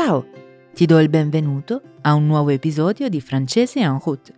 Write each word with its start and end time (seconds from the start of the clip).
Ciao! 0.00 0.24
Ti 0.74 0.86
do 0.86 1.00
il 1.00 1.08
benvenuto 1.08 1.82
a 2.02 2.14
un 2.14 2.24
nuovo 2.24 2.50
episodio 2.50 3.08
di 3.08 3.20
Francese 3.20 3.80
en 3.80 3.98
route, 3.98 4.32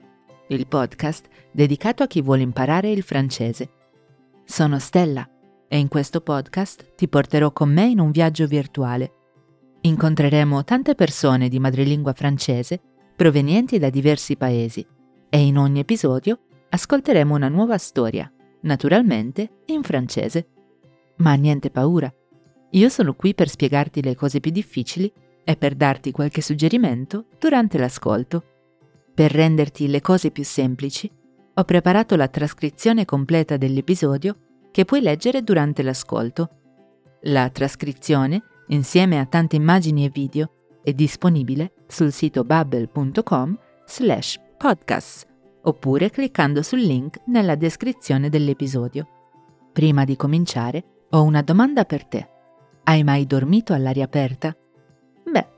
il 0.49 0.67
podcast 0.67 1.29
dedicato 1.53 2.03
a 2.03 2.07
chi 2.07 2.23
vuole 2.23 2.41
imparare 2.41 2.91
il 2.91 3.03
francese. 3.03 3.71
Sono 4.43 4.79
Stella 4.79 5.29
e 5.69 5.77
in 5.77 5.89
questo 5.89 6.23
podcast 6.23 6.95
ti 6.95 7.09
porterò 7.09 7.53
con 7.53 7.71
me 7.71 7.85
in 7.85 8.01
un 8.01 8.11
viaggio 8.11 8.47
virtuale. 8.47 9.13
Incontreremo 9.83 10.65
tante 10.65 10.95
persone 10.95 11.51
di 11.51 11.59
madrelingua 11.59 12.15
francese 12.15 12.81
provenienti 13.15 13.79
da 13.79 13.91
diversi 13.91 14.39
paesi 14.39 14.85
e 15.29 15.45
in 15.45 15.59
ogni 15.59 15.81
episodio 15.81 16.39
ascolteremo 16.71 17.35
una 17.35 17.49
nuova 17.49 17.77
storia, 17.77 18.33
naturalmente 18.63 19.61
in 19.67 19.83
francese. 19.83 20.49
Ma 21.17 21.35
niente 21.35 21.69
paura, 21.71 22.11
io 22.71 22.89
sono 22.89 23.13
qui 23.13 23.35
per 23.35 23.51
spiegarti 23.51 24.01
le 24.01 24.15
cose 24.15 24.41
più 24.41 24.51
difficili 24.51 25.13
e 25.45 25.57
per 25.57 25.75
darti 25.75 26.11
qualche 26.11 26.41
suggerimento 26.41 27.27
durante 27.39 27.79
l'ascolto. 27.79 28.45
Per 29.15 29.31
renderti 29.31 29.89
le 29.89 30.01
cose 30.01 30.31
più 30.31 30.45
semplici, 30.45 31.11
ho 31.55 31.65
preparato 31.65 32.17
la 32.17 32.29
trascrizione 32.29 33.05
completa 33.05 33.57
dell'episodio 33.57 34.37
che 34.71 34.85
puoi 34.85 35.01
leggere 35.01 35.43
durante 35.43 35.83
l'ascolto. 35.83 36.49
La 37.23 37.51
trascrizione, 37.51 38.43
insieme 38.69 39.19
a 39.19 39.27
tante 39.27 39.57
immagini 39.57 40.05
e 40.05 40.11
video, 40.11 40.53
è 40.83 40.93
disponibile 40.93 41.73
sul 41.87 42.13
sito 42.13 42.45
bubble.com 42.45 43.59
slash 43.85 44.41
podcasts 44.57 45.27
oppure 45.63 46.11
cliccando 46.11 46.63
sul 46.63 46.81
link 46.81 47.21
nella 47.27 47.55
descrizione 47.55 48.29
dell'episodio. 48.29 49.07
Prima 49.73 50.05
di 50.05 50.17
cominciare, 50.17 50.85
ho 51.11 51.23
una 51.23 51.43
domanda 51.43 51.85
per 51.85 52.07
te. 52.07 52.29
Hai 52.85 53.05
mai 53.05 53.27
dormito 53.27 53.73
all'aria 53.73 54.05
aperta? 54.05 54.57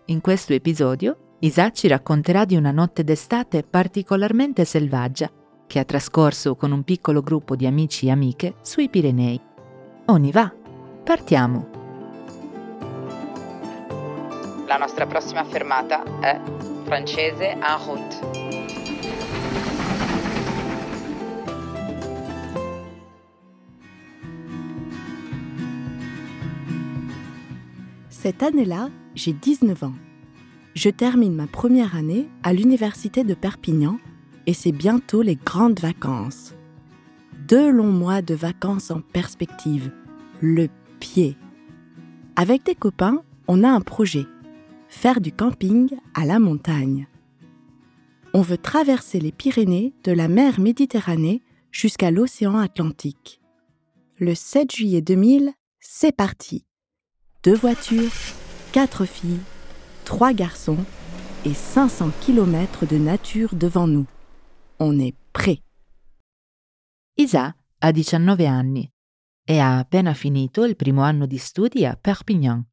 In 0.06 0.20
questo 0.20 0.52
episodio 0.52 1.36
Isaac 1.40 1.74
ci 1.74 1.86
racconterà 1.86 2.44
di 2.44 2.56
una 2.56 2.72
notte 2.72 3.04
d'estate 3.04 3.62
particolarmente 3.62 4.64
selvaggia 4.64 5.30
che 5.66 5.78
ha 5.78 5.84
trascorso 5.84 6.56
con 6.56 6.72
un 6.72 6.82
piccolo 6.82 7.22
gruppo 7.22 7.54
di 7.54 7.66
amici 7.66 8.06
e 8.06 8.10
amiche 8.10 8.56
sui 8.62 8.88
Pirenei. 8.88 9.40
On 10.06 10.24
y 10.24 10.32
va! 10.32 10.52
Partiamo! 11.04 11.70
La 14.66 14.76
nostra 14.76 15.06
prossima 15.06 15.44
fermata 15.44 16.02
è 16.20 16.40
francese 16.84 17.52
en 17.52 17.78
route. 17.86 18.40
Cette 28.08 28.44
année-là, 28.44 28.88
j'ai 29.14 29.32
19 29.32 29.82
ans. 29.84 29.94
Je 30.74 30.88
termine 30.88 31.34
ma 31.34 31.46
première 31.46 31.96
année 31.96 32.28
à 32.42 32.52
l'université 32.52 33.24
de 33.24 33.34
Perpignan 33.34 33.98
et 34.46 34.54
c'est 34.54 34.72
bientôt 34.72 35.22
les 35.22 35.36
grandes 35.36 35.80
vacances. 35.80 36.54
Deux 37.46 37.70
longs 37.70 37.92
mois 37.92 38.22
de 38.22 38.34
vacances 38.34 38.90
en 38.90 39.00
perspective, 39.00 39.92
le 40.40 40.68
pied. 41.00 41.36
Avec 42.36 42.64
des 42.64 42.74
copains, 42.74 43.22
on 43.48 43.62
a 43.62 43.68
un 43.68 43.80
projet, 43.80 44.26
faire 44.88 45.20
du 45.20 45.32
camping 45.32 45.90
à 46.14 46.24
la 46.24 46.38
montagne. 46.38 47.06
On 48.34 48.40
veut 48.40 48.58
traverser 48.58 49.20
les 49.20 49.32
Pyrénées 49.32 49.92
de 50.04 50.12
la 50.12 50.28
mer 50.28 50.58
Méditerranée 50.58 51.42
jusqu'à 51.70 52.10
l'océan 52.10 52.56
Atlantique. 52.56 53.40
Le 54.18 54.34
7 54.34 54.74
juillet 54.74 55.02
2000, 55.02 55.52
c'est 55.80 56.16
parti 56.16 56.64
deux 57.42 57.56
voitures, 57.56 58.12
quatre 58.72 59.04
filles, 59.04 59.40
trois 60.04 60.32
garçons 60.32 60.84
et 61.44 61.52
500 61.52 62.10
km 62.22 62.86
de 62.86 62.96
nature 62.96 63.54
devant 63.54 63.86
nous. 63.86 64.06
On 64.78 64.98
est 64.98 65.14
prêt. 65.32 65.60
Isa 67.18 67.54
ha 67.80 67.92
19 67.92 68.46
anni 68.46 68.90
e 69.44 69.58
ha 69.58 69.78
appena 69.78 70.14
finito 70.14 70.64
il 70.64 70.76
primo 70.76 71.02
anno 71.02 71.26
di 71.26 71.36
studi 71.36 71.84
a 71.84 71.96
Perpignan. 71.96 72.64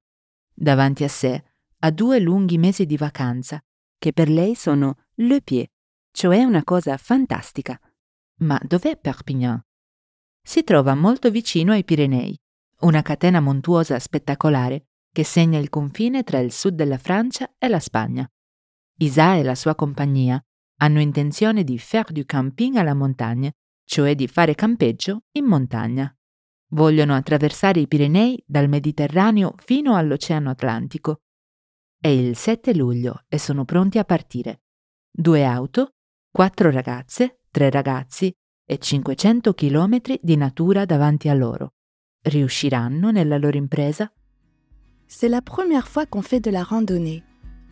Davanti 0.53 1.03
a 1.03 1.09
sé 1.09 1.43
ha 1.79 1.91
due 1.91 2.19
lunghi 2.19 2.57
mesi 2.57 2.85
di 2.85 2.95
vacanza, 2.95 3.59
che 3.97 4.13
per 4.13 4.29
lei 4.29 4.55
sono 4.55 4.95
le 5.15 5.41
pied, 5.41 5.67
cioè 6.11 6.43
una 6.43 6.63
cosa 6.63 6.95
fantastica. 6.95 7.77
Ma 8.41 8.57
dov'è 8.63 8.97
Perpignan? 8.97 9.61
Si 10.41 10.63
trova 10.63 10.95
molto 10.95 11.29
vicino 11.29 11.73
ai 11.73 11.83
Pirenei, 11.83 12.39
una 12.81 13.01
catena 13.01 13.41
montuosa 13.41 13.99
spettacolare 13.99 14.88
che 15.11 15.23
segna 15.23 15.59
il 15.59 15.69
confine 15.69 16.23
tra 16.23 16.39
il 16.39 16.51
sud 16.51 16.75
della 16.75 16.97
Francia 16.97 17.53
e 17.57 17.67
la 17.67 17.79
Spagna. 17.79 18.29
Isa 19.01 19.35
e 19.35 19.43
la 19.43 19.55
sua 19.55 19.75
compagnia 19.75 20.41
hanno 20.81 20.99
intenzione 21.01 21.63
di 21.63 21.77
faire 21.77 22.11
du 22.13 22.23
camping 22.25 22.75
alla 22.75 22.93
montagna, 22.93 23.51
cioè 23.83 24.15
di 24.15 24.27
fare 24.27 24.55
campeggio 24.55 25.23
in 25.33 25.45
montagna. 25.45 26.13
Vogliono 26.71 27.15
attraversare 27.15 27.79
i 27.79 27.87
Pirenei 27.87 28.41
dal 28.45 28.69
Mediterraneo 28.69 29.55
fino 29.57 29.95
all'Oceano 29.95 30.51
Atlantico. 30.51 31.21
È 31.99 32.07
il 32.07 32.35
7 32.35 32.75
luglio 32.75 33.23
e 33.27 33.39
sono 33.39 33.65
pronti 33.65 33.97
a 33.97 34.05
partire. 34.05 34.61
Due 35.11 35.43
auto, 35.43 35.95
quattro 36.31 36.69
ragazze, 36.69 37.41
tre 37.49 37.69
ragazzi 37.69 38.31
e 38.63 38.77
500 38.77 39.53
chilometri 39.53 40.19
di 40.21 40.37
natura 40.37 40.85
davanti 40.85 41.27
a 41.27 41.33
loro. 41.33 41.73
Riusciranno 42.21 43.11
nella 43.11 43.37
loro 43.37 43.57
impresa? 43.57 44.13
C'est 45.11 45.27
la 45.27 45.41
première 45.41 45.87
fois 45.87 46.05
qu'on 46.05 46.21
fait 46.21 46.39
de 46.39 46.51
la 46.51 46.63
randonnée. 46.63 47.23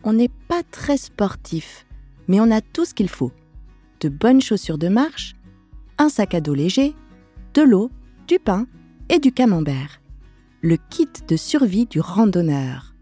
On 0.02 0.12
n'est 0.12 0.30
pas 0.48 0.62
très 0.64 0.96
sportif, 0.96 1.86
mais 2.26 2.40
on 2.40 2.50
a 2.50 2.60
tout 2.60 2.84
ce 2.84 2.92
qu'il 2.92 3.08
faut. 3.08 3.30
De 4.00 4.08
bonnes 4.08 4.42
chaussures 4.42 4.76
de 4.76 4.88
marche, 4.88 5.36
un 5.98 6.08
sac 6.08 6.34
à 6.34 6.40
dos 6.40 6.54
léger, 6.54 6.94
de 7.54 7.62
l'eau, 7.62 7.90
du 8.26 8.40
pain 8.40 8.66
et 9.08 9.20
du 9.20 9.32
camembert. 9.32 10.02
Le 10.62 10.76
kit 10.90 11.08
de 11.28 11.36
survie 11.36 11.86
du 11.86 12.00
randonneur. 12.00 12.92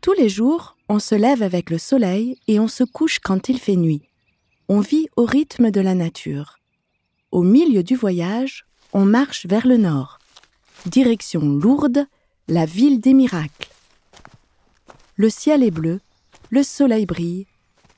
Tous 0.00 0.12
les 0.12 0.28
jours, 0.28 0.76
on 0.88 1.00
se 1.00 1.16
lève 1.16 1.42
avec 1.42 1.70
le 1.70 1.78
soleil 1.78 2.38
et 2.46 2.60
on 2.60 2.68
se 2.68 2.84
couche 2.84 3.18
quand 3.18 3.48
il 3.48 3.58
fait 3.58 3.76
nuit. 3.76 4.02
On 4.68 4.78
vit 4.78 5.08
au 5.16 5.24
rythme 5.24 5.72
de 5.72 5.80
la 5.80 5.96
nature. 5.96 6.60
Au 7.32 7.42
milieu 7.42 7.82
du 7.82 7.96
voyage, 7.96 8.64
on 8.92 9.04
marche 9.04 9.46
vers 9.46 9.66
le 9.66 9.76
nord. 9.76 10.18
Direction 10.86 11.40
Lourdes, 11.40 12.06
la 12.50 12.66
ville 12.66 12.98
des 12.98 13.14
miracles. 13.14 13.70
Le 15.14 15.30
ciel 15.30 15.62
est 15.62 15.70
bleu, 15.70 16.00
le 16.50 16.64
soleil 16.64 17.06
brille, 17.06 17.46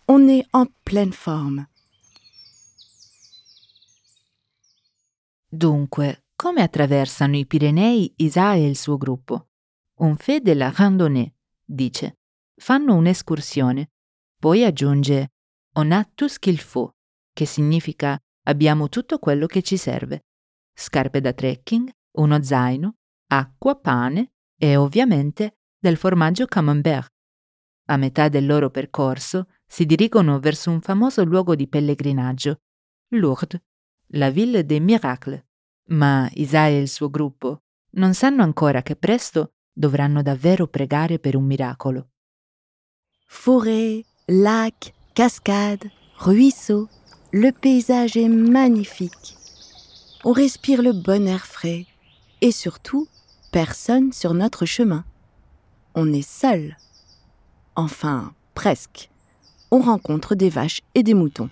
on 0.09 0.29
est 0.29 0.45
en 0.53 0.67
pleine 0.85 1.15
forme. 1.15 1.67
Dunque, 5.51 6.25
come 6.37 6.61
attraversano 6.61 7.37
i 7.37 7.47
Pirenei 7.47 8.13
Isa 8.19 8.55
e 8.55 8.67
il 8.67 8.77
suo 8.77 8.99
gruppo? 8.99 9.49
Un 10.01 10.17
fait 10.17 10.41
de 10.41 10.53
la 10.53 10.71
randonnée, 10.71 11.33
dice. 11.65 12.19
Fanno 12.59 12.95
un'escursione. 12.95 13.89
Poi 14.39 14.65
aggiunge 14.65 15.29
On 15.77 15.91
a 15.93 16.05
tout 16.05 16.29
ce 16.29 16.39
qu'il 16.39 16.61
faut, 16.61 16.93
che 17.33 17.47
significa 17.47 18.19
abbiamo 18.45 18.91
tutto 18.91 19.19
quello 19.19 19.47
che 19.47 19.63
ci 19.63 19.79
serve 19.79 20.25
scarpe 20.75 21.21
da 21.21 21.33
trekking, 21.33 21.91
uno 22.19 22.43
zaino, 22.43 22.97
acqua, 23.29 23.77
pane 23.77 24.33
e 24.63 24.77
ovviamente 24.77 25.57
del 25.77 25.97
formaggio 25.97 26.47
camembert. 26.47 27.11
A 27.87 27.97
metà 27.97 28.29
del 28.29 28.47
loro 28.47 28.71
percorso 28.71 29.49
si 29.67 29.85
dirigono 29.85 30.39
verso 30.39 30.71
un 30.71 30.81
famoso 30.81 31.25
luogo 31.25 31.57
di 31.57 31.67
pellegrinaggio, 31.67 32.61
Lourdes, 33.09 33.61
la 34.15 34.31
ville 34.31 34.65
des 34.65 34.81
miracles. 34.81 35.43
Ma 35.89 36.31
Isa 36.35 36.69
e 36.69 36.79
il 36.79 36.89
suo 36.89 37.11
gruppo 37.11 37.63
non 37.95 38.15
sanno 38.15 38.45
ancora 38.45 38.83
che 38.83 38.95
presto 38.95 39.55
dovranno 39.73 40.23
davvero 40.23 40.69
pregare 40.69 41.19
per 41.19 41.35
un 41.35 41.45
miracolo. 41.45 42.11
Forêt, 43.27 44.05
lac, 44.27 44.93
cascade, 45.13 45.91
ruisseau, 46.19 46.89
le 47.31 47.53
paysage 47.53 48.21
est 48.21 48.29
magnifique. 48.29 49.35
on 50.25 50.33
respire 50.33 50.83
le 50.83 50.93
bon 50.93 51.27
air 51.27 51.45
frais 51.45 51.85
et 52.41 52.53
surtout 52.53 53.09
personne 53.53 54.13
sur 54.13 54.35
notre 54.35 54.67
chemin. 54.67 55.05
On 55.95 56.13
est 56.13 56.29
seul. 56.29 56.77
Enfin, 57.77 58.35
presque. 58.55 59.11
On 59.71 59.81
rencontre 59.81 60.35
des 60.35 60.51
vaches 60.51 60.81
et 60.97 61.05
des 61.05 61.15
moutons. 61.15 61.51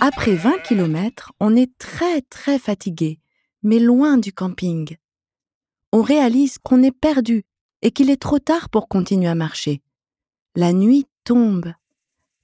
Après 0.00 0.36
20 0.36 0.58
km, 0.62 1.32
on 1.40 1.56
est 1.56 1.76
très 1.78 2.22
très 2.22 2.60
fatigué, 2.60 3.18
mais 3.64 3.80
loin 3.80 4.16
du 4.16 4.32
camping. 4.32 4.96
On 5.92 6.02
réalise 6.02 6.58
qu'on 6.58 6.82
est 6.84 6.92
perdu 6.92 7.44
et 7.82 7.90
qu'il 7.90 8.10
est 8.10 8.22
trop 8.22 8.38
tard 8.38 8.68
pour 8.68 8.86
continuer 8.86 9.28
à 9.28 9.34
marcher. 9.34 9.82
La 10.54 10.72
nuit 10.72 11.06
tombe. 11.24 11.72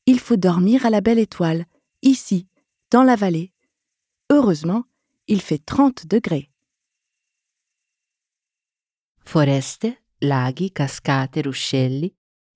Il 0.07 0.19
faut 0.19 0.37
dormir 0.37 0.85
à 0.85 0.91
la 0.91 1.01
belle 1.01 1.21
étoile, 1.21 1.67
ici, 2.03 2.47
dans 2.91 3.05
la 3.05 3.17
vallée, 3.17 3.53
Heureusement, 4.31 4.85
il 5.29 5.41
fait 5.41 5.59
30 5.65 6.07
degrés. 6.07 6.49
Foreste, 9.35 10.05
laghi, 10.19 10.71
cascate, 10.71 11.43
ruscelli. 11.43 12.09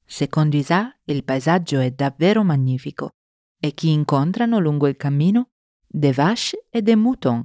Secondo 0.04 0.54
Isa 0.54 0.96
il 1.06 1.24
paesaggio 1.24 1.80
è 1.80 1.90
davvero 1.90 2.44
magnifico 2.44 3.16
e 3.58 3.74
chi 3.74 3.90
incontrano 3.90 4.60
lungo 4.60 4.86
il 4.86 4.96
cammino? 4.96 5.48
De 5.84 6.12
vache 6.12 6.66
e 6.70 6.80
de 6.80 6.94
mouton, 6.94 7.44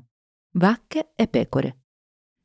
vacche 0.51 1.13
e 1.15 1.27
pecore. 1.27 1.85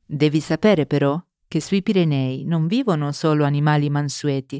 Devi 0.03 0.39
sapere 0.39 0.87
però 0.87 1.23
che 1.47 1.61
sui 1.61 1.83
Pirenei 1.83 2.43
non 2.45 2.65
vivono 2.65 3.11
solo 3.11 3.43
animali 3.43 3.87
mansueti, 3.91 4.59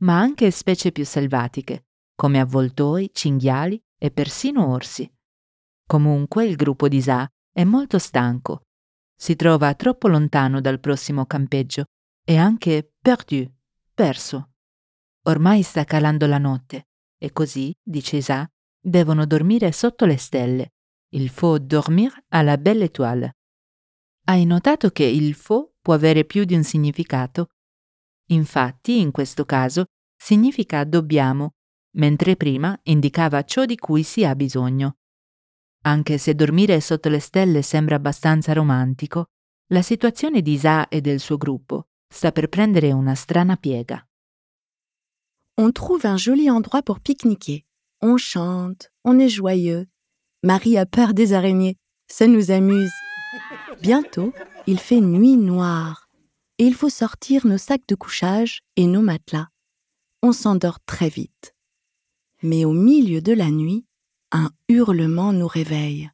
ma 0.00 0.18
anche 0.18 0.50
specie 0.50 0.92
più 0.92 1.06
selvatiche, 1.06 1.86
come 2.14 2.38
avvoltoi, 2.38 3.08
cinghiali 3.14 3.82
e 3.96 4.10
persino 4.10 4.68
orsi. 4.68 5.10
Comunque 5.86 6.44
il 6.44 6.56
gruppo 6.56 6.86
di 6.86 7.00
Sa 7.00 7.26
è 7.50 7.64
molto 7.64 7.98
stanco. 7.98 8.66
Si 9.22 9.36
trova 9.36 9.72
troppo 9.74 10.08
lontano 10.08 10.60
dal 10.60 10.80
prossimo 10.80 11.26
campeggio 11.26 11.84
e 12.24 12.38
anche 12.38 12.92
perdu, 13.00 13.48
perso. 13.94 14.54
Ormai 15.26 15.62
sta 15.62 15.84
calando 15.84 16.26
la 16.26 16.38
notte 16.38 16.88
e 17.18 17.30
così, 17.30 17.72
dice 17.80 18.16
Isa, 18.16 18.44
devono 18.80 19.24
dormire 19.24 19.70
sotto 19.70 20.06
le 20.06 20.16
stelle. 20.16 20.72
Il 21.10 21.28
faut 21.28 21.62
dormir 21.62 22.10
à 22.30 22.42
la 22.42 22.58
belle 22.58 22.86
étoile. 22.86 23.36
Hai 24.24 24.44
notato 24.44 24.90
che 24.90 25.04
il 25.04 25.34
faut 25.34 25.72
può 25.80 25.94
avere 25.94 26.24
più 26.24 26.42
di 26.42 26.56
un 26.56 26.64
significato? 26.64 27.50
Infatti, 28.30 28.98
in 28.98 29.12
questo 29.12 29.44
caso, 29.44 29.84
significa 30.16 30.82
dobbiamo, 30.82 31.52
mentre 31.98 32.34
prima 32.34 32.76
indicava 32.82 33.44
ciò 33.44 33.66
di 33.66 33.76
cui 33.76 34.02
si 34.02 34.24
ha 34.24 34.34
bisogno. 34.34 34.96
Anche 35.82 36.18
se 36.18 36.34
dormire 36.34 36.80
sotto 36.80 37.08
le 37.08 37.18
stelle 37.18 37.62
sembra 37.62 37.96
abbastanza 37.96 38.52
romantico, 38.52 39.30
la 39.68 39.82
situazione 39.82 40.42
di 40.42 40.52
Isa 40.52 40.88
e 40.88 41.00
del 41.00 41.18
suo 41.18 41.36
gruppo 41.36 41.88
sta 42.08 42.30
per 42.30 42.48
prendere 42.48 42.92
una 42.92 43.14
strana 43.14 43.56
piega. 43.56 44.06
On 45.56 45.72
trouve 45.72 46.08
un 46.08 46.16
joli 46.16 46.48
endroit 46.48 46.82
pour 46.82 47.00
pique-niquer. 47.00 47.64
On 48.00 48.16
chante, 48.16 48.90
on 49.04 49.18
est 49.18 49.28
joyeux. 49.28 49.86
Marie 50.42 50.76
a 50.76 50.86
peur 50.86 51.14
des 51.14 51.32
araignées. 51.32 51.76
Ça 52.06 52.26
nous 52.26 52.50
amuse. 52.50 52.92
Bientôt, 53.80 54.32
il 54.66 54.78
fait 54.78 55.00
nuit 55.00 55.36
noire 55.36 56.08
et 56.58 56.64
il 56.64 56.74
faut 56.74 56.90
sortir 56.90 57.46
nos 57.46 57.58
sacs 57.58 57.86
de 57.88 57.94
couchage 57.94 58.60
et 58.76 58.86
nos 58.86 59.02
matelas. 59.02 59.48
On 60.22 60.32
s'endort 60.32 60.80
très 60.84 61.08
vite. 61.08 61.54
Mais 62.42 62.64
au 62.64 62.72
milieu 62.72 63.20
de 63.20 63.32
la 63.32 63.50
nuit, 63.50 63.86
un 64.32 64.50
hurlement 64.68 65.32
nous 65.32 65.46
réveille. 65.46 66.10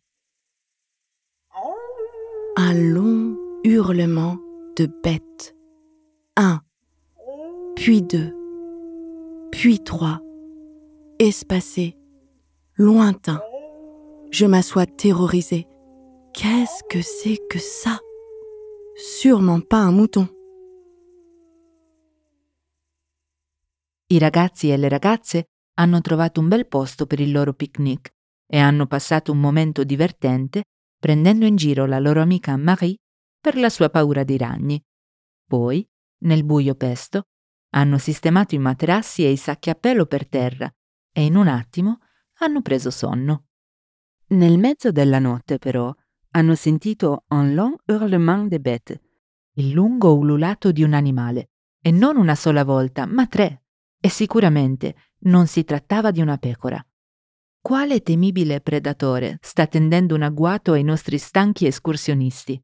Un 2.57 2.75
long 2.75 3.37
hurlement 3.63 4.37
de 4.77 4.87
bête. 5.05 5.55
Un, 6.37 6.61
puis 7.77 8.03
deux, 8.03 8.33
puis 9.53 9.83
trois, 9.83 10.21
espacé, 11.21 11.97
lointain. 12.77 13.41
Je 14.31 14.47
m'assois 14.47 14.87
terrorisée. 14.87 15.67
Qu'est-ce 16.35 16.83
que 16.91 17.03
c'est 17.03 17.39
que 17.51 17.59
ça? 17.59 17.99
Sûrement 18.97 19.61
pas 19.61 19.79
un 19.79 19.93
mouton. 19.93 20.29
I 24.11 24.19
ragazzi 24.19 24.71
e 24.73 24.89
ragazze 24.89 25.45
hanno 25.79 26.01
trovato 26.01 26.41
un 26.41 26.49
bel 26.49 26.67
posto 26.67 27.07
per 27.07 27.21
il 27.21 27.31
loro 27.31 27.55
picnic 27.55 28.11
e 28.47 28.59
hanno 28.59 28.87
passato 28.87 29.33
un 29.33 29.39
momento 29.39 29.85
divertente 29.85 30.65
prendendo 30.99 31.47
in 31.47 31.57
giro 31.57 31.87
la 31.87 32.01
loro 32.01 32.21
amica 32.21 32.57
Marie 32.57 32.97
per 33.41 33.57
la 33.57 33.69
sua 33.69 33.89
paura 33.89 34.25
dei 34.25 34.37
ragni. 34.37 34.83
Poi, 35.47 35.89
nel 36.23 36.45
buio 36.45 36.75
pesto, 36.75 37.29
hanno 37.71 37.99
sistemato 37.99 38.55
i 38.55 38.59
materassi 38.59 39.25
e 39.25 39.31
i 39.31 39.37
sacchi 39.37 39.71
a 39.71 39.75
pelo 39.75 40.07
per 40.07 40.27
terra 40.29 40.71
e 41.13 41.25
in 41.25 41.37
un 41.37 41.47
attimo 41.47 42.01
hanno 42.41 42.61
preso 42.63 42.91
sonno. 42.91 43.47
Nel 44.29 44.59
mezzo 44.59 44.91
della 44.91 45.19
notte, 45.19 45.59
però, 45.59 45.95
hanno 46.31 46.55
sentito 46.55 47.25
un 47.29 47.55
long 47.55 47.77
hurlement 47.87 48.49
de 48.49 48.61
bête, 48.61 49.03
il 49.55 49.71
lungo 49.71 50.15
ululato 50.17 50.73
di 50.73 50.83
un 50.83 50.93
animale, 50.93 51.51
e 51.81 51.91
non 51.91 52.17
una 52.17 52.35
sola 52.35 52.65
volta, 52.65 53.07
ma 53.07 53.27
tre. 53.27 53.63
E 54.01 54.09
sicuramente 54.09 54.95
non 55.25 55.47
si 55.47 55.65
trattava 55.65 56.11
di 56.11 56.21
una 56.21 56.37
pecora. 56.39 56.81
Quale 57.61 58.01
temibile 58.01 58.61
predatore 58.61 59.39
sta 59.43 59.67
tendendo 59.67 60.15
un 60.15 60.23
agguato 60.23 60.73
ai 60.73 60.85
nostri 60.85 61.19
stanchi 61.19 61.67
escursionisti? 61.67 62.63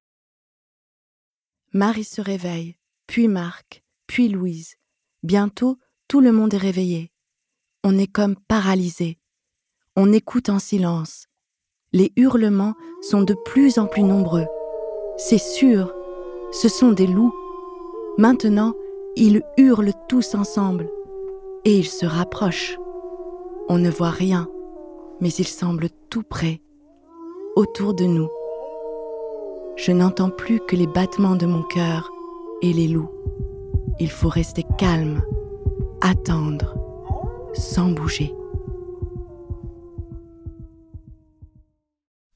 Marie 1.72 2.04
se 2.04 2.22
réveille, 2.22 2.76
puis 3.04 3.26
Marc, 3.26 3.82
puis 4.06 4.28
Louise. 4.28 4.76
Bientôt, 5.22 5.76
tout 6.06 6.20
le 6.20 6.30
monde 6.30 6.54
est 6.54 6.58
réveillé. 6.58 7.10
On 7.82 7.98
est 7.98 8.10
comme 8.10 8.36
paralysé. 8.46 9.18
On 9.96 10.12
écoute 10.12 10.48
en 10.48 10.60
silence. 10.60 11.26
Les 11.92 12.12
hurlements 12.16 12.74
sont 13.02 13.22
de 13.22 13.34
plus 13.44 13.78
en 13.78 13.86
plus 13.86 14.04
nombreux. 14.04 14.46
C'est 15.18 15.38
sûr, 15.38 15.92
ce 16.52 16.68
sont 16.68 16.92
des 16.92 17.08
loups. 17.08 17.34
Maintenant, 18.18 18.72
ils 19.16 19.42
hurlent 19.58 19.94
tous 20.08 20.34
ensemble 20.34 20.88
et 21.64 21.78
ils 21.78 21.88
se 21.88 22.06
rapprochent. 22.06 22.76
On 23.68 23.78
ne 23.78 23.90
voit 23.90 24.10
rien, 24.10 24.48
mais 25.20 25.30
ils 25.30 25.46
semblent 25.46 25.90
tout 26.10 26.22
près, 26.22 26.60
autour 27.56 27.94
de 27.94 28.04
nous. 28.04 28.30
Je 29.76 29.92
n'entends 29.92 30.30
plus 30.30 30.60
que 30.60 30.76
les 30.76 30.86
battements 30.86 31.36
de 31.36 31.46
mon 31.46 31.62
cœur 31.62 32.10
et 32.62 32.72
les 32.72 32.88
loups. 32.88 33.10
Il 33.98 34.10
faut 34.10 34.28
rester 34.28 34.64
calme, 34.78 35.22
attendre, 36.00 36.74
sans 37.54 37.90
bouger. 37.90 38.32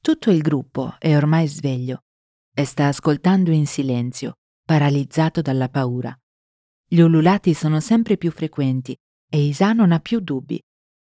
Tutto 0.01 0.31
il 0.31 0.41
gruppo 0.41 0.95
è 0.99 1.15
ormai 1.15 1.47
sveglio 1.47 2.05
e 2.55 2.65
sta 2.65 2.87
ascoltando 2.87 3.51
in 3.51 3.67
silenzio, 3.67 4.39
paralizzato 4.65 5.43
dalla 5.43 5.69
paura. 5.69 6.17
Gli 6.89 7.01
ululati 7.01 7.53
sono 7.53 7.79
sempre 7.81 8.17
più 8.17 8.31
frequenti 8.31 8.97
e 9.29 9.39
Isa 9.39 9.73
non 9.73 9.93
ha 9.93 10.01
più 10.01 10.21
dubbi. 10.21 10.63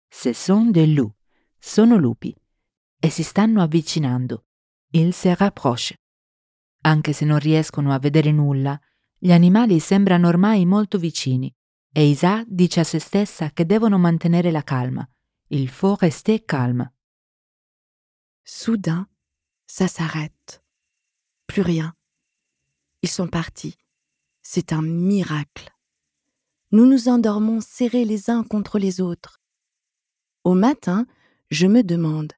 Ce 0.08 0.32
sont 0.32 0.70
des 0.70 0.86
loups, 0.86 1.14
sono 1.58 1.96
lupi, 1.96 2.34
e 2.98 3.10
si 3.10 3.22
stanno 3.22 3.62
avvicinando. 3.62 4.44
Il 4.90 5.12
se 5.12 5.34
rapproche. 5.34 6.00
Anche 6.82 7.12
se 7.12 7.24
non 7.24 7.38
riescono 7.38 7.92
a 7.92 7.98
vedere 7.98 8.30
nulla, 8.30 8.78
gli 9.18 9.32
animali 9.32 9.80
sembrano 9.80 10.28
ormai 10.28 10.64
molto 10.64 10.98
vicini 10.98 11.52
e 11.96 12.08
Isa 12.08 12.44
dice 12.48 12.80
a 12.80 12.84
se 12.84 12.98
stessa 12.98 13.50
che 13.50 13.64
devono 13.64 13.98
mantenere 13.98 14.50
la 14.50 14.64
calma. 14.64 15.08
Il 15.46 15.68
faut 15.68 15.96
rester 16.00 16.44
calme. 16.44 16.92
Soudain, 18.42 19.06
ça 19.64 19.86
s'arrête. 19.86 20.60
Plus 21.46 21.62
rien. 21.62 21.94
Ils 23.00 23.08
sont 23.08 23.28
partis. 23.28 23.78
C'est 24.42 24.72
un 24.72 24.82
miracle. 24.82 25.73
Nous 26.72 26.86
nous 26.86 27.08
endormons 27.08 27.60
serrés 27.60 28.04
les 28.04 28.30
uns 28.30 28.42
contre 28.42 28.78
les 28.78 29.00
autres. 29.00 29.38
Au 30.44 30.54
matin, 30.54 31.06
je 31.50 31.66
me 31.66 31.82
demande, 31.82 32.32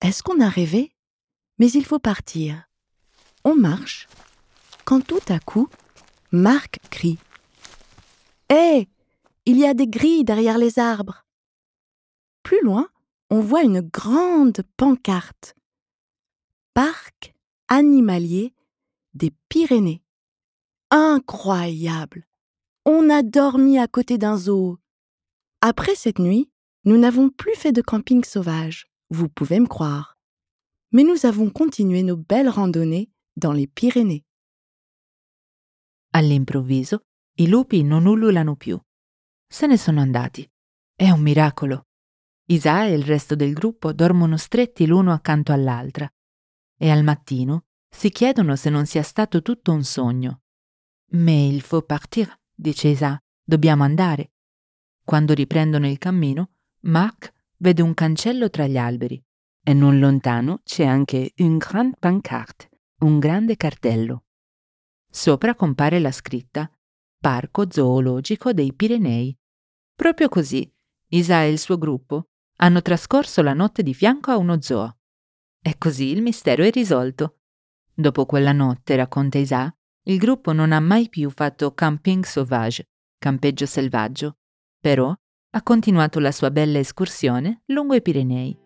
est-ce 0.00 0.22
qu'on 0.22 0.40
a 0.40 0.48
rêvé? 0.48 0.92
Mais 1.58 1.70
il 1.70 1.84
faut 1.84 1.98
partir. 1.98 2.68
On 3.44 3.54
marche, 3.54 4.08
quand 4.84 5.00
tout 5.00 5.20
à 5.28 5.38
coup, 5.38 5.68
Marc 6.30 6.78
crie. 6.90 7.18
Hé 8.50 8.88
Il 9.46 9.58
y 9.58 9.66
a 9.66 9.74
des 9.74 9.86
grilles 9.86 10.24
derrière 10.24 10.58
les 10.58 10.78
arbres. 10.78 11.24
Plus 12.42 12.62
loin, 12.62 12.88
on 13.30 13.40
voit 13.40 13.62
une 13.62 13.80
grande 13.80 14.62
pancarte. 14.76 15.54
Parc 16.74 17.34
animalier 17.68 18.54
des 19.14 19.32
Pyrénées. 19.48 20.02
Incroyable 20.90 22.26
On 22.86 23.08
a 23.08 23.22
dormi 23.22 23.78
à 23.78 23.88
côté 23.88 24.18
d'un 24.18 24.36
zoo. 24.36 24.78
Après 25.62 25.94
cette 25.94 26.18
nuit, 26.18 26.50
nous 26.84 26.98
n'avons 26.98 27.30
plus 27.30 27.54
fait 27.54 27.72
de 27.72 27.80
camping 27.80 28.22
sauvage, 28.24 28.90
vous 29.08 29.30
pouvez 29.30 29.58
me 29.58 29.66
croire. 29.66 30.18
Mais 30.92 31.02
nous 31.02 31.24
avons 31.24 31.48
continué 31.48 32.02
nos 32.02 32.18
belles 32.18 32.50
randonnées 32.50 33.10
dans 33.36 33.52
les 33.52 33.66
Pyrénées. 33.66 34.26
All'improvviso 36.12 37.06
i 37.38 37.46
lupi 37.46 37.82
non 37.82 38.04
ululano 38.04 38.54
più. 38.54 38.78
Se 39.48 39.66
ne 39.66 39.78
sono 39.78 40.00
andati. 40.00 40.46
È 40.94 41.08
un 41.08 41.22
miracolo. 41.22 41.86
Isa 42.48 42.84
e 42.84 42.92
il 42.92 43.02
resto 43.02 43.34
del 43.34 43.54
gruppo 43.54 43.94
dormono 43.94 44.36
stretti 44.36 44.86
l'uno 44.86 45.12
accanto 45.12 45.52
all'altra 45.52 46.06
e 46.76 46.90
al 46.90 47.02
mattino 47.02 47.64
si 47.88 48.10
chiedono 48.10 48.56
se 48.56 48.68
non 48.68 48.84
sia 48.84 49.02
stato 49.02 49.40
tutto 49.40 49.72
un 49.72 49.82
sogno. 49.82 50.42
Mais 51.12 51.50
il 51.50 51.62
faut 51.62 51.86
partir, 51.86 52.38
dice 52.54 52.88
Isa, 52.88 53.20
dobbiamo 53.42 53.82
andare. 53.82 54.32
Quando 55.04 55.34
riprendono 55.34 55.88
il 55.88 55.98
cammino, 55.98 56.50
Marc 56.80 57.32
vede 57.58 57.82
un 57.82 57.94
cancello 57.94 58.48
tra 58.50 58.66
gli 58.66 58.78
alberi 58.78 59.22
e 59.62 59.72
non 59.72 59.98
lontano 59.98 60.60
c'è 60.64 60.84
anche 60.84 61.32
un 61.38 61.56
grand 61.56 61.98
pancarte, 61.98 62.68
un 63.00 63.18
grande 63.18 63.56
cartello. 63.56 64.24
Sopra 65.10 65.54
compare 65.54 65.98
la 66.00 66.12
scritta 66.12 66.70
Parco 67.18 67.70
Zoologico 67.70 68.52
dei 68.52 68.74
Pirenei. 68.74 69.36
Proprio 69.94 70.28
così, 70.28 70.70
Isa 71.08 71.42
e 71.42 71.50
il 71.50 71.58
suo 71.58 71.78
gruppo 71.78 72.28
hanno 72.56 72.82
trascorso 72.82 73.42
la 73.42 73.54
notte 73.54 73.82
di 73.82 73.94
fianco 73.94 74.30
a 74.30 74.36
uno 74.36 74.60
zoo. 74.60 74.98
E 75.62 75.78
così 75.78 76.10
il 76.10 76.20
mistero 76.20 76.62
è 76.62 76.70
risolto. 76.70 77.38
Dopo 77.94 78.26
quella 78.26 78.52
notte, 78.52 78.96
racconta 78.96 79.38
Isa, 79.38 79.74
il 80.04 80.18
gruppo 80.18 80.52
non 80.52 80.72
ha 80.72 80.80
mai 80.80 81.08
più 81.08 81.30
fatto 81.30 81.72
camping 81.72 82.24
sauvage, 82.24 82.88
campeggio 83.18 83.64
selvaggio, 83.64 84.36
però 84.78 85.14
ha 85.50 85.62
continuato 85.62 86.18
la 86.18 86.32
sua 86.32 86.50
bella 86.50 86.78
escursione 86.78 87.62
lungo 87.66 87.94
i 87.94 88.02
Pirenei. 88.02 88.58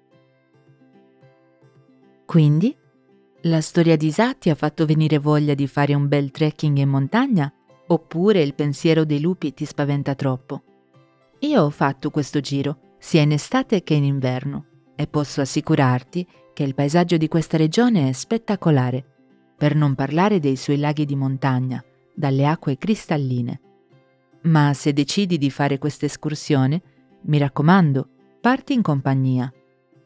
Quindi, 2.25 2.77
la 3.43 3.61
storia 3.61 3.97
di 3.97 4.07
Isa 4.07 4.35
ti 4.35 4.51
ha 4.51 4.57
fatto 4.57 4.85
venire 4.85 5.19
voglia 5.19 5.55
di 5.55 5.69
fare 5.69 5.95
un 5.95 6.09
bel 6.09 6.33
trekking 6.33 6.79
in 6.79 6.89
montagna? 6.89 7.53
Oppure 7.91 8.43
il 8.43 8.55
pensiero 8.55 9.05
dei 9.05 9.21
lupi 9.21 9.55
ti 9.55 9.65
spaventa 9.65 10.15
troppo? 10.15 10.63
Io 11.41 11.63
ho 11.63 11.71
fatto 11.71 12.11
questo 12.11 12.41
giro, 12.41 12.97
sia 12.99 13.23
in 13.23 13.31
estate 13.31 13.85
che 13.85 13.95
in 13.95 14.05
inverno, 14.05 14.67
e 14.97 15.07
posso 15.07 15.41
assicurarti 15.41 16.27
che 16.53 16.65
il 16.65 16.75
paesaggio 16.75 17.17
di 17.17 17.29
questa 17.29 17.57
regione 17.57 18.09
è 18.09 18.13
spettacolare, 18.13 19.18
per 19.59 19.75
non 19.75 19.97
parlare 19.97 20.39
dei 20.39 20.55
suoi 20.55 20.79
laghi 20.79 21.05
di 21.05 21.17
montagna, 21.17 21.85
dalle 22.15 22.47
acque 22.47 22.79
cristalline. 22.79 23.61
Ma 24.43 24.73
se 24.73 24.93
decidi 24.93 25.37
di 25.37 25.51
fare 25.51 25.79
questa 25.79 26.07
escursione, 26.07 26.81
mi 27.23 27.39
raccomando, 27.39 28.09
parti 28.41 28.73
in 28.73 28.83
compagnia. 28.83 29.53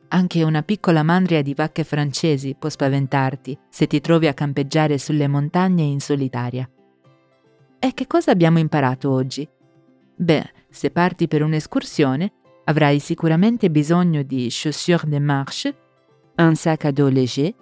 Anche 0.09 0.43
una 0.43 0.63
piccola 0.63 1.03
mandria 1.03 1.43
di 1.43 1.55
vacche 1.55 1.85
francesi 1.85 2.57
può 2.59 2.69
spaventarti 2.69 3.59
se 3.69 3.87
ti 3.87 4.01
trovi 4.01 4.27
a 4.27 4.35
campeggiare 4.35 4.97
sulle 4.99 5.29
montagne 5.29 5.83
in 5.83 6.01
solitaria. 6.01 6.69
E 7.79 7.95
che 7.95 8.07
cosa 8.07 8.31
abbiamo 8.31 8.59
imparato 8.59 9.11
oggi? 9.11 9.47
Beh, 10.15 10.51
se 10.71 10.91
parti 10.91 11.29
per 11.29 11.43
un'escursione, 11.43 12.33
avrai 12.65 12.99
sicuramente 13.01 13.71
bisogno 13.71 14.23
di 14.23 14.49
chaussures 14.51 15.07
de 15.07 15.19
marche, 15.19 15.77
un 16.39 16.55
sac 16.55 16.85
à 16.85 16.93
dos 16.93 17.11
léger, 17.11 17.55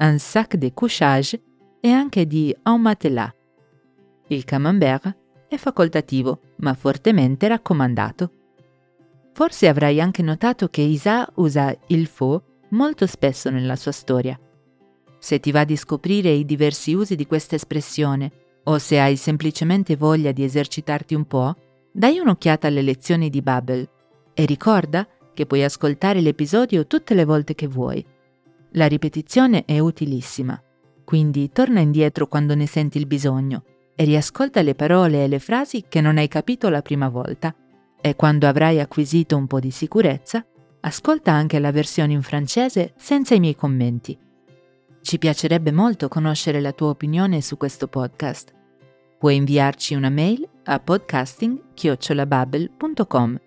un 0.00 0.18
sac 0.18 0.56
de 0.56 0.72
couchage 0.72 1.40
e 1.80 1.90
anche 1.90 2.26
di 2.26 2.54
un 2.64 2.80
matelas. 2.80 3.32
Il 4.28 4.44
camembert 4.44 5.16
è 5.48 5.56
facoltativo, 5.56 6.40
ma 6.56 6.74
fortemente 6.74 7.48
raccomandato. 7.48 8.32
Forse 9.32 9.68
avrai 9.68 10.00
anche 10.00 10.22
notato 10.22 10.68
che 10.68 10.82
Isa 10.82 11.28
usa 11.36 11.74
il 11.88 12.06
faux 12.06 12.44
molto 12.70 13.06
spesso 13.06 13.50
nella 13.50 13.76
sua 13.76 13.92
storia. 13.92 14.38
Se 15.18 15.40
ti 15.40 15.50
va 15.50 15.64
di 15.64 15.76
scoprire 15.76 16.30
i 16.30 16.44
diversi 16.44 16.92
usi 16.92 17.16
di 17.16 17.26
questa 17.26 17.54
espressione, 17.54 18.30
o 18.64 18.78
se 18.78 19.00
hai 19.00 19.16
semplicemente 19.16 19.96
voglia 19.96 20.32
di 20.32 20.44
esercitarti 20.44 21.14
un 21.14 21.24
po', 21.24 21.54
dai 21.90 22.18
un'occhiata 22.18 22.66
alle 22.66 22.82
lezioni 22.82 23.30
di 23.30 23.40
Babel 23.40 23.88
e 24.34 24.44
ricorda 24.44 25.08
che 25.32 25.46
puoi 25.46 25.64
ascoltare 25.64 26.20
l'episodio 26.20 26.86
tutte 26.86 27.14
le 27.14 27.24
volte 27.24 27.54
che 27.54 27.66
vuoi. 27.66 28.04
La 28.78 28.86
ripetizione 28.86 29.64
è 29.64 29.80
utilissima, 29.80 30.62
quindi 31.02 31.50
torna 31.50 31.80
indietro 31.80 32.28
quando 32.28 32.54
ne 32.54 32.66
senti 32.66 32.98
il 32.98 33.08
bisogno 33.08 33.64
e 33.96 34.04
riascolta 34.04 34.62
le 34.62 34.76
parole 34.76 35.24
e 35.24 35.26
le 35.26 35.40
frasi 35.40 35.86
che 35.88 36.00
non 36.00 36.16
hai 36.16 36.28
capito 36.28 36.68
la 36.68 36.80
prima 36.80 37.08
volta. 37.08 37.52
E 38.00 38.14
quando 38.14 38.46
avrai 38.46 38.78
acquisito 38.78 39.36
un 39.36 39.48
po' 39.48 39.58
di 39.58 39.72
sicurezza, 39.72 40.46
ascolta 40.78 41.32
anche 41.32 41.58
la 41.58 41.72
versione 41.72 42.12
in 42.12 42.22
francese 42.22 42.92
senza 42.96 43.34
i 43.34 43.40
miei 43.40 43.56
commenti. 43.56 44.16
Ci 45.02 45.18
piacerebbe 45.18 45.72
molto 45.72 46.06
conoscere 46.06 46.60
la 46.60 46.70
tua 46.70 46.90
opinione 46.90 47.40
su 47.40 47.56
questo 47.56 47.88
podcast. 47.88 48.54
Puoi 49.18 49.34
inviarci 49.34 49.96
una 49.96 50.08
mail 50.08 50.48
a 50.66 50.78
podcasting-babel.com 50.78 53.40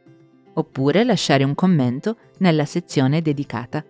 oppure 0.55 1.05
lasciare 1.05 1.45
un 1.45 1.55
commento 1.55 2.17
nella 2.39 2.65
sezione 2.65 3.21
dedicata. 3.21 3.85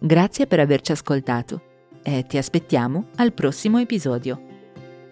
Grazie 0.00 0.46
per 0.46 0.60
averci 0.60 0.92
ascoltato 0.92 1.62
e 2.02 2.24
ti 2.26 2.38
aspettiamo 2.38 3.08
al 3.16 3.32
prossimo 3.32 3.78
episodio. 3.78 4.40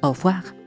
Au 0.01 0.13
revoir! 0.13 0.66